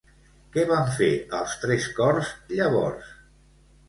Què 0.53 0.61
van 0.69 0.87
fer 0.95 1.09
els 1.39 1.53
tres 1.65 1.85
cors 1.99 2.31
llavors? 2.53 3.13